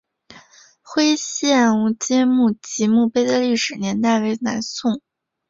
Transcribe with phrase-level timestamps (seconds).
[0.81, 4.99] 徽县吴玠墓及墓碑的历史年代为南宋。